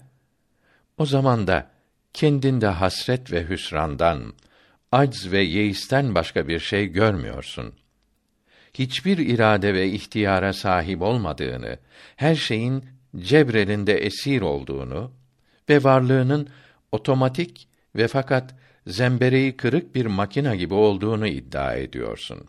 o 0.98 1.06
zaman 1.06 1.46
da 1.46 1.70
kendinde 2.12 2.66
hasret 2.66 3.32
ve 3.32 3.48
hüsrandan, 3.48 4.32
acz 4.92 5.32
ve 5.32 5.42
yeisten 5.42 6.14
başka 6.14 6.48
bir 6.48 6.58
şey 6.58 6.86
görmüyorsun. 6.86 7.74
Hiçbir 8.74 9.18
irade 9.18 9.74
ve 9.74 9.88
ihtiyara 9.88 10.52
sahip 10.52 11.02
olmadığını, 11.02 11.78
her 12.16 12.34
şeyin 12.34 12.84
cebrelinde 13.16 13.94
esir 13.94 14.40
olduğunu 14.40 15.12
ve 15.68 15.84
varlığının 15.84 16.48
otomatik 16.92 17.68
ve 17.96 18.08
fakat 18.08 18.54
zembereği 18.86 19.56
kırık 19.56 19.94
bir 19.94 20.06
makina 20.06 20.54
gibi 20.54 20.74
olduğunu 20.74 21.26
iddia 21.26 21.74
ediyorsun. 21.74 22.48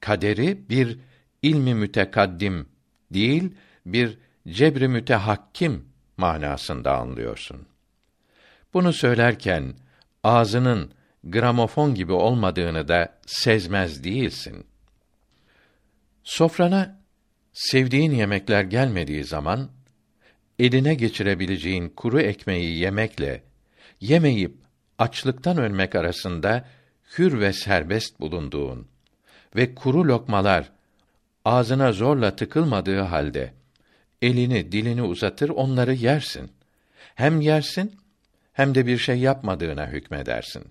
Kaderi 0.00 0.68
bir 0.68 0.98
ilmi 1.42 1.74
mütekaddim 1.74 2.68
değil, 3.10 3.54
bir 3.86 4.18
cebri 4.48 4.88
mütehakkim 4.88 5.84
manasında 6.16 6.96
anlıyorsun. 6.96 7.66
Bunu 8.74 8.92
söylerken 8.92 9.74
ağzının 10.24 10.92
gramofon 11.24 11.94
gibi 11.94 12.12
olmadığını 12.12 12.88
da 12.88 13.18
sezmez 13.26 14.04
değilsin. 14.04 14.66
Sofrana 16.24 17.00
sevdiğin 17.52 18.12
yemekler 18.12 18.62
gelmediği 18.62 19.24
zaman 19.24 19.70
eline 20.58 20.94
geçirebileceğin 20.94 21.88
kuru 21.88 22.20
ekmeği 22.20 22.78
yemekle 22.78 23.42
yemeyip 24.00 24.54
açlıktan 24.98 25.58
ölmek 25.58 25.94
arasında 25.94 26.68
hür 27.18 27.40
ve 27.40 27.52
serbest 27.52 28.20
bulunduğun 28.20 28.88
ve 29.56 29.74
kuru 29.74 30.08
lokmalar 30.08 30.72
ağzına 31.48 31.92
zorla 31.92 32.36
tıkılmadığı 32.36 33.00
halde 33.00 33.52
elini 34.22 34.72
dilini 34.72 35.02
uzatır 35.02 35.48
onları 35.48 35.94
yersin. 35.94 36.50
Hem 37.14 37.40
yersin 37.40 37.96
hem 38.52 38.74
de 38.74 38.86
bir 38.86 38.98
şey 38.98 39.18
yapmadığına 39.18 39.86
hükmedersin. 39.86 40.64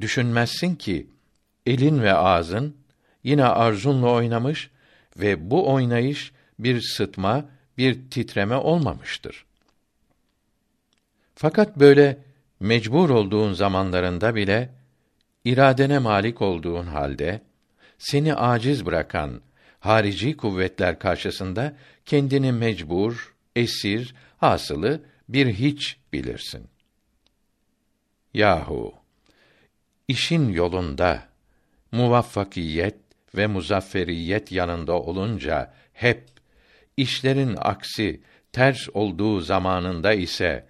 Düşünmezsin 0.00 0.74
ki 0.74 1.06
elin 1.66 2.02
ve 2.02 2.14
ağzın 2.14 2.76
yine 3.24 3.44
arzunla 3.44 4.10
oynamış 4.10 4.70
ve 5.16 5.50
bu 5.50 5.72
oynayış 5.72 6.32
bir 6.58 6.80
sıtma, 6.80 7.44
bir 7.78 8.10
titreme 8.10 8.56
olmamıştır. 8.56 9.44
Fakat 11.34 11.76
böyle 11.76 12.18
mecbur 12.60 13.10
olduğun 13.10 13.52
zamanlarında 13.52 14.34
bile 14.34 14.70
iradene 15.44 15.98
malik 15.98 16.42
olduğun 16.42 16.86
halde 16.86 17.40
seni 18.04 18.34
aciz 18.34 18.86
bırakan 18.86 19.40
harici 19.80 20.36
kuvvetler 20.36 20.98
karşısında 20.98 21.76
kendini 22.06 22.52
mecbur, 22.52 23.34
esir, 23.56 24.14
hasılı 24.36 25.02
bir 25.28 25.46
hiç 25.46 25.96
bilirsin. 26.12 26.68
Yahu 28.34 28.94
işin 30.08 30.48
yolunda 30.48 31.28
muvaffakiyet 31.92 32.96
ve 33.36 33.46
muzafferiyet 33.46 34.52
yanında 34.52 34.92
olunca 34.92 35.74
hep 35.92 36.24
işlerin 36.96 37.56
aksi 37.58 38.20
ters 38.52 38.88
olduğu 38.94 39.40
zamanında 39.40 40.12
ise 40.12 40.66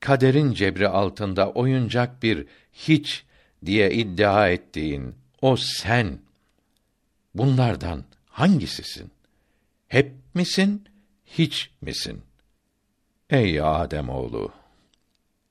kaderin 0.00 0.52
cebri 0.52 0.88
altında 0.88 1.50
oyuncak 1.50 2.22
bir 2.22 2.46
hiç 2.72 3.24
diye 3.64 3.90
iddia 3.90 4.48
ettiğin 4.48 5.14
o 5.42 5.56
sen 5.56 6.18
bunlardan 7.34 8.04
hangisisin? 8.26 9.10
Hep 9.88 10.12
misin, 10.34 10.88
hiç 11.26 11.70
misin? 11.80 12.22
Ey 13.30 13.60
Adem 13.60 14.08
oğlu, 14.08 14.52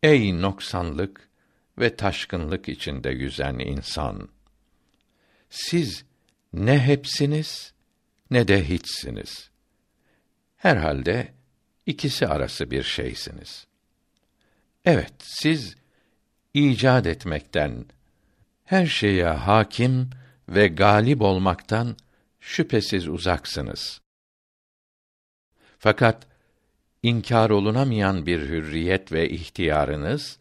ey 0.04 0.42
noksanlık 0.42 1.30
ve 1.80 1.96
taşkınlık 1.96 2.70
içinde 2.70 3.10
yüzen 3.10 3.60
insan. 3.60 4.30
Siz 5.50 6.06
ne 6.54 6.80
hepsiniz 6.80 7.74
ne 8.32 8.48
de 8.48 8.70
hiçsiniz. 8.70 9.50
Herhalde 10.58 11.34
ikisi 11.86 12.28
arası 12.28 12.72
bir 12.72 12.84
şeysiniz. 12.84 13.68
Evet, 14.86 15.14
siz 15.20 15.76
icat 16.54 17.08
etmekten, 17.08 17.86
her 18.66 18.86
şeye 18.86 19.26
hakim 19.26 20.10
ve 20.56 20.68
galip 20.68 21.22
olmaktan 21.22 21.96
şüphesiz 22.40 23.08
uzaksınız. 23.08 24.02
Fakat 25.80 26.28
inkar 27.04 27.50
olunamayan 27.50 28.26
bir 28.26 28.40
hürriyet 28.40 29.12
ve 29.12 29.30
ihtiyarınız 29.30 30.40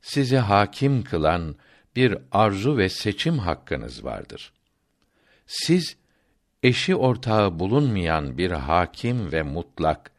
sizi 0.00 0.36
hakim 0.36 1.04
kılan 1.04 1.56
bir 1.96 2.18
arzu 2.32 2.76
ve 2.76 2.88
seçim 2.88 3.38
hakkınız 3.38 4.04
vardır. 4.04 4.52
Siz 5.46 5.96
eşi 6.62 6.96
ortağı 6.96 7.58
bulunmayan 7.58 8.38
bir 8.38 8.50
hakim 8.50 9.32
ve 9.32 9.42
mutlak, 9.42 10.10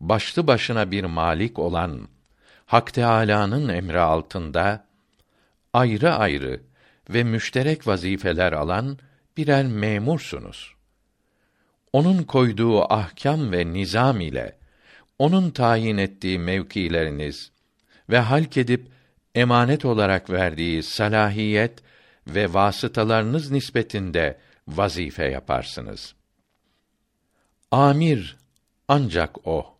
başlı 0.00 0.46
başına 0.46 0.90
bir 0.90 1.04
malik 1.04 1.58
olan 1.58 2.08
Hak 2.66 2.94
Teâlâ'nın 2.94 3.68
emri 3.68 4.00
altında 4.00 4.86
ayrı 5.72 6.14
ayrı 6.14 6.60
ve 7.08 7.24
müşterek 7.24 7.86
vazifeler 7.86 8.52
alan 8.52 8.98
birer 9.36 9.66
memursunuz. 9.66 10.74
Onun 11.92 12.22
koyduğu 12.22 12.92
ahkam 12.92 13.52
ve 13.52 13.72
nizam 13.72 14.20
ile 14.20 14.58
onun 15.18 15.50
tayin 15.50 15.96
ettiği 15.96 16.38
mevkileriniz 16.38 17.50
ve 18.10 18.18
halk 18.18 18.56
edip 18.56 18.88
emanet 19.34 19.84
olarak 19.84 20.30
verdiği 20.30 20.82
salahiyet 20.82 21.82
ve 22.26 22.54
vasıtalarınız 22.54 23.50
nispetinde 23.50 24.38
vazife 24.68 25.24
yaparsınız. 25.24 26.14
Amir 27.70 28.36
ancak 28.88 29.48
o, 29.48 29.78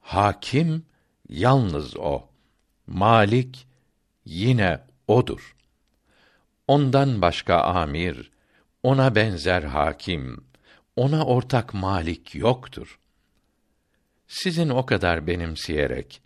hakim 0.00 0.86
yalnız 1.28 1.96
o, 1.96 2.28
malik 2.86 3.66
yine 4.24 4.80
odur. 5.08 5.55
Ondan 6.68 7.22
başka 7.22 7.60
amir, 7.60 8.30
ona 8.82 9.14
benzer 9.14 9.62
hakim, 9.62 10.44
ona 10.96 11.24
ortak 11.24 11.74
malik 11.74 12.34
yoktur. 12.34 12.98
Sizin 14.28 14.68
o 14.68 14.86
kadar 14.86 15.26
benimseyerek 15.26 16.22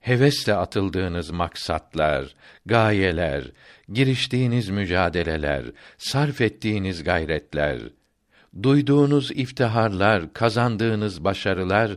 hevesle 0.00 0.54
atıldığınız 0.54 1.30
maksatlar, 1.30 2.34
gayeler, 2.66 3.44
giriştiğiniz 3.88 4.68
mücadeleler, 4.68 5.64
sarf 5.98 6.40
ettiğiniz 6.40 7.04
gayretler, 7.04 7.80
duyduğunuz 8.62 9.30
iftiharlar, 9.30 10.32
kazandığınız 10.32 11.24
başarılar 11.24 11.96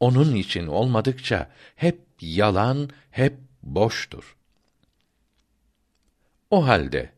onun 0.00 0.34
için 0.34 0.66
olmadıkça 0.66 1.50
hep 1.76 2.00
yalan, 2.20 2.90
hep 3.10 3.34
boştur. 3.62 4.36
O 6.52 6.66
halde 6.66 7.10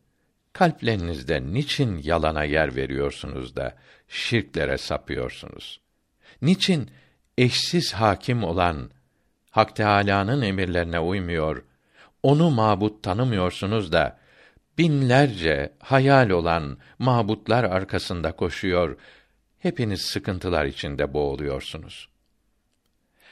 kalplerinizde 0.53 1.43
niçin 1.43 2.01
yalana 2.03 2.45
yer 2.45 2.77
veriyorsunuz 2.77 3.57
da 3.57 3.77
şirklere 4.09 4.79
sapıyorsunuz? 4.79 5.81
Niçin 6.43 6.91
eşsiz 7.39 7.93
hakim 7.93 8.45
olan 8.45 8.91
Hak 9.51 9.77
Teâlâ'nın 9.77 10.43
emirlerine 10.43 11.01
uymuyor, 11.01 11.65
onu 12.23 12.51
mabut 12.51 13.03
tanımıyorsunuz 13.03 13.93
da 13.93 14.19
binlerce 14.79 15.73
hayal 15.79 16.31
olan 16.31 16.79
mabutlar 16.99 17.65
arkasında 17.65 18.33
koşuyor, 18.33 18.99
hepiniz 19.59 20.01
sıkıntılar 20.01 20.65
içinde 20.65 21.13
boğuluyorsunuz. 21.13 22.09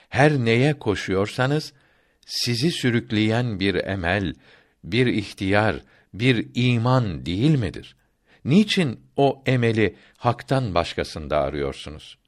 Her 0.08 0.32
neye 0.32 0.78
koşuyorsanız 0.78 1.72
sizi 2.26 2.70
sürükleyen 2.70 3.60
bir 3.60 3.74
emel, 3.74 4.34
bir 4.84 5.06
ihtiyar, 5.06 5.76
bir 6.14 6.46
iman 6.54 7.26
değil 7.26 7.58
midir? 7.58 7.96
Niçin 8.44 9.00
o 9.16 9.42
emeli 9.46 9.96
haktan 10.16 10.74
başkasında 10.74 11.38
arıyorsunuz? 11.38 12.18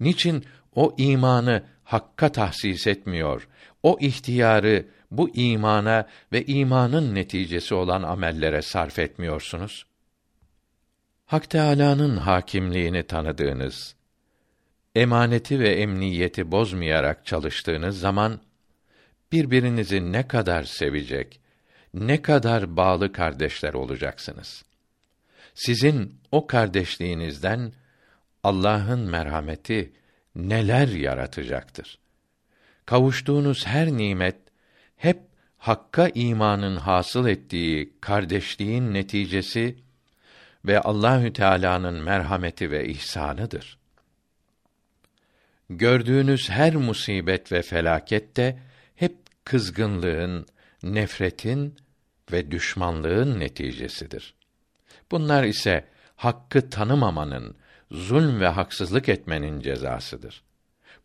Niçin 0.00 0.44
o 0.74 0.94
imanı 0.98 1.62
hakka 1.84 2.32
tahsis 2.32 2.86
etmiyor? 2.86 3.48
O 3.82 3.98
ihtiyarı 4.00 4.86
bu 5.10 5.30
imana 5.34 6.08
ve 6.32 6.44
imanın 6.44 7.14
neticesi 7.14 7.74
olan 7.74 8.02
amellere 8.02 8.62
sarf 8.62 8.98
etmiyorsunuz? 8.98 9.86
Hak 11.26 11.50
Teâlâ'nın 11.50 12.16
hakimliğini 12.16 13.02
tanıdığınız, 13.02 13.94
emaneti 14.94 15.60
ve 15.60 15.68
emniyeti 15.68 16.52
bozmayarak 16.52 17.26
çalıştığınız 17.26 18.00
zaman 18.00 18.40
birbirinizi 19.32 20.12
ne 20.12 20.28
kadar 20.28 20.62
sevecek, 20.64 21.40
ne 21.94 22.22
kadar 22.22 22.76
bağlı 22.76 23.12
kardeşler 23.12 23.74
olacaksınız. 23.74 24.64
Sizin 25.54 26.20
o 26.32 26.46
kardeşliğinizden 26.46 27.72
Allah'ın 28.42 29.00
merhameti 29.00 29.92
neler 30.36 30.88
yaratacaktır. 30.88 31.98
Kavuştuğunuz 32.86 33.66
her 33.66 33.88
nimet 33.88 34.36
hep 34.96 35.20
hakka 35.58 36.10
imanın 36.14 36.76
hasıl 36.76 37.26
ettiği 37.26 37.92
kardeşliğin 38.00 38.94
neticesi 38.94 39.78
ve 40.64 40.80
Allahü 40.80 41.32
Teala'nın 41.32 42.02
merhameti 42.02 42.70
ve 42.70 42.88
ihsanıdır. 42.88 43.78
Gördüğünüz 45.70 46.50
her 46.50 46.76
musibet 46.76 47.52
ve 47.52 47.62
felaket 47.62 48.36
de 48.36 48.58
hep 48.94 49.16
kızgınlığın, 49.44 50.46
nefretin 50.82 51.76
ve 52.32 52.50
düşmanlığın 52.50 53.40
neticesidir. 53.40 54.34
Bunlar 55.10 55.44
ise 55.44 55.84
hakkı 56.16 56.70
tanımamanın, 56.70 57.56
zulm 57.90 58.40
ve 58.40 58.48
haksızlık 58.48 59.08
etmenin 59.08 59.60
cezasıdır. 59.60 60.42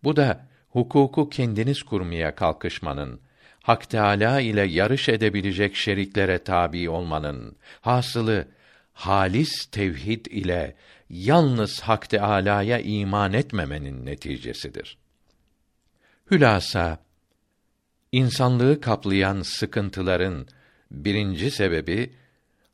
Bu 0.04 0.16
da 0.16 0.48
hukuku 0.70 1.30
kendiniz 1.30 1.84
kurmaya 1.84 2.36
kalkışmanın, 2.36 3.20
Hak 3.63 3.90
Teâlâ 3.90 4.42
ile 4.42 4.62
yarış 4.62 5.10
edebilecek 5.10 5.76
şeriklere 5.76 6.44
tabi 6.44 6.90
olmanın, 6.90 7.56
hasılı 7.82 8.48
halis 8.94 9.66
tevhid 9.66 10.26
ile 10.26 10.76
yalnız 11.10 11.82
Hak 11.82 12.10
Teâlâ'ya 12.10 12.80
iman 12.80 13.34
etmemenin 13.34 14.06
neticesidir. 14.06 14.98
Hülasa 16.32 16.98
insanlığı 18.17 18.82
kaplayan 18.82 19.41
sıkıntıların 19.41 20.47
birinci 20.91 21.51
sebebi 21.51 22.13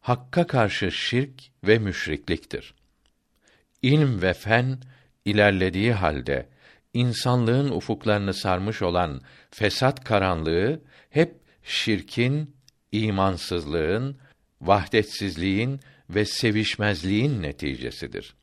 hakka 0.02 0.48
karşı 0.48 0.92
şirk 0.92 1.42
ve 1.64 1.80
müşrikliktir. 1.80 2.74
İlm 3.82 4.22
ve 4.22 4.34
fen 4.34 4.78
ilerlediği 5.26 5.94
halde 5.94 6.50
insanlığın 6.94 7.70
ufuklarını 7.70 8.34
sarmış 8.34 8.82
olan 8.82 9.22
fesat 9.52 10.04
karanlığı 10.04 10.82
hep 11.10 11.36
şirkin, 11.64 12.56
imansızlığın, 12.92 14.18
vahdetsizliğin 14.62 15.80
ve 16.10 16.26
sevişmezliğin 16.26 17.42
neticesidir. 17.42 18.36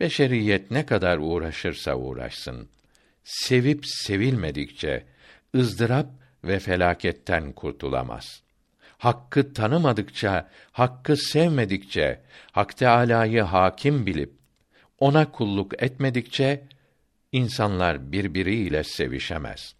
Beşeriyet 0.00 0.70
ne 0.70 0.86
kadar 0.86 1.18
uğraşırsa 1.18 1.94
uğraşsın, 1.94 2.68
sevip 3.24 3.86
sevilmedikçe 3.86 5.12
ızdırap 5.56 6.06
ve 6.44 6.58
felaketten 6.58 7.52
kurtulamaz. 7.52 8.42
Hakkı 8.98 9.52
tanımadıkça, 9.52 10.50
hakkı 10.72 11.16
sevmedikçe, 11.16 12.20
Hak 12.52 12.76
Teâlâ'yı 12.76 13.42
hakim 13.42 14.06
bilip 14.06 14.32
ona 14.98 15.32
kulluk 15.32 15.82
etmedikçe 15.82 16.62
insanlar 17.32 18.12
birbiriyle 18.12 18.84
sevişemez. 18.84 19.74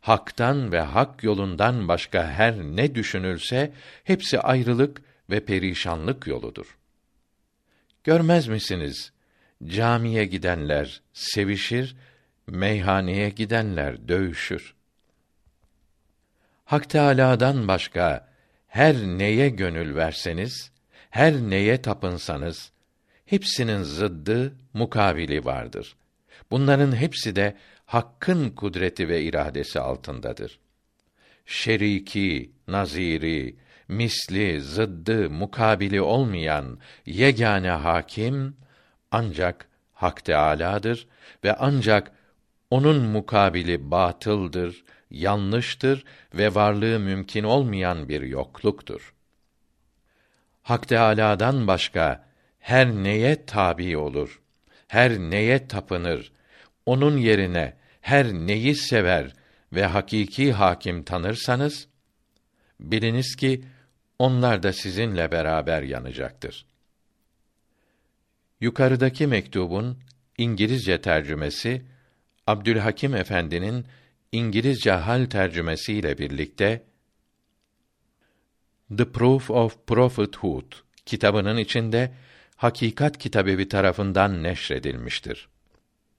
Hak'tan 0.00 0.72
ve 0.72 0.80
hak 0.80 1.24
yolundan 1.24 1.88
başka 1.88 2.30
her 2.30 2.54
ne 2.58 2.94
düşünülse 2.94 3.72
hepsi 4.04 4.40
ayrılık 4.40 5.02
ve 5.30 5.44
perişanlık 5.44 6.26
yoludur. 6.26 6.76
Görmez 8.04 8.48
misiniz? 8.48 9.12
Camiye 9.66 10.24
gidenler 10.24 11.02
sevişir, 11.12 11.96
meyhaneye 12.46 13.30
gidenler 13.30 14.08
dövüşür. 14.08 14.74
Hak 16.64 16.90
Teâlâ'dan 16.90 17.68
başka 17.68 18.28
her 18.66 18.96
neye 18.96 19.48
gönül 19.48 19.94
verseniz, 19.94 20.70
her 21.10 21.34
neye 21.34 21.82
tapınsanız, 21.82 22.72
hepsinin 23.26 23.82
zıddı, 23.82 24.54
mukabili 24.74 25.44
vardır. 25.44 25.96
Bunların 26.50 26.96
hepsi 26.96 27.36
de 27.36 27.56
Hakk'ın 27.86 28.50
kudreti 28.50 29.08
ve 29.08 29.22
iradesi 29.22 29.80
altındadır. 29.80 30.58
Şeriki, 31.46 32.52
naziri, 32.68 33.56
misli, 33.88 34.60
zıddı, 34.60 35.30
mukabili 35.30 36.00
olmayan 36.00 36.78
yegane 37.06 37.70
hakim 37.70 38.56
ancak 39.10 39.68
Hak 39.92 40.24
Teâlâ'dır 40.24 41.06
ve 41.44 41.56
ancak 41.56 42.12
onun 42.70 43.02
mukabili 43.02 43.90
batıldır, 43.90 44.84
yanlıştır 45.10 46.04
ve 46.34 46.54
varlığı 46.54 47.00
mümkün 47.00 47.44
olmayan 47.44 48.08
bir 48.08 48.22
yokluktur. 48.22 49.14
Hak 50.62 50.88
Teâlâ'dan 50.88 51.66
başka 51.66 52.24
her 52.58 52.90
neye 52.90 53.46
tabi 53.46 53.96
olur, 53.96 54.40
her 54.88 55.18
neye 55.18 55.68
tapınır, 55.68 56.32
onun 56.86 57.16
yerine 57.16 57.76
her 58.00 58.32
neyi 58.32 58.76
sever 58.76 59.34
ve 59.72 59.86
hakiki 59.86 60.52
hakim 60.52 61.02
tanırsanız, 61.02 61.88
biliniz 62.80 63.36
ki 63.36 63.64
onlar 64.18 64.62
da 64.62 64.72
sizinle 64.72 65.32
beraber 65.32 65.82
yanacaktır. 65.82 66.66
Yukarıdaki 68.60 69.26
mektubun 69.26 69.98
İngilizce 70.38 71.00
tercümesi 71.00 71.82
Abdülhakim 72.46 73.14
Efendi'nin 73.14 73.86
İngilizce 74.34 74.90
hal 74.92 75.26
tercümesiyle 75.26 76.18
birlikte 76.18 76.84
The 78.96 79.12
Proof 79.12 79.50
of 79.50 79.86
Prophethood 79.86 80.72
kitabının 81.06 81.56
içinde 81.56 82.14
Hakikat 82.56 83.18
Kitabevi 83.18 83.68
tarafından 83.68 84.42
neşredilmiştir. 84.42 85.48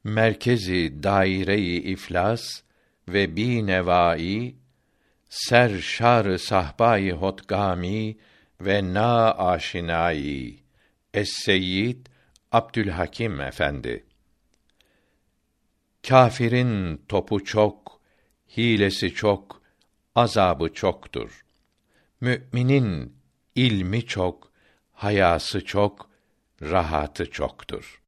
Merkezi 0.04 1.04
daire-i 1.04 1.91
iflas 1.91 2.62
ve 3.08 3.36
bi 3.36 3.67
nevai 3.67 4.56
ser 5.30 5.80
şar 5.80 6.38
sahbai 6.38 7.12
hotgami 7.12 8.17
ve 8.62 8.93
na 8.93 9.32
aşinai 9.32 10.60
es-seyyid 11.13 12.06
Abdülhakim 12.51 13.41
Efendi 13.41 14.06
Kafirin 16.08 17.01
topu 17.08 17.43
çok, 17.43 17.94
hilesi 18.57 19.13
çok, 19.13 19.61
azabı 20.15 20.73
çoktur. 20.73 21.45
Müminin 22.21 23.15
ilmi 23.55 24.05
çok, 24.05 24.51
hayası 24.93 25.65
çok, 25.65 26.09
rahatı 26.61 27.31
çoktur. 27.31 28.01